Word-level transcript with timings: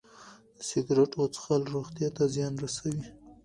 د 0.55 0.57
سګرټو 0.69 1.23
څښل 1.33 1.61
روغتیا 1.73 2.09
ته 2.17 2.23
زیان 2.33 2.53
رسوي. 2.63 3.03